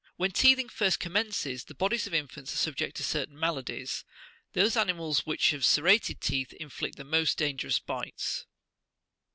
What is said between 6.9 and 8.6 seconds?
the most dangerous bites.